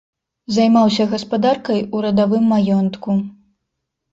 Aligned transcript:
Займаўся 0.55 1.05
гаспадаркай 1.11 1.79
у 1.99 2.01
радавым 2.07 2.43
маёнтку. 2.55 3.11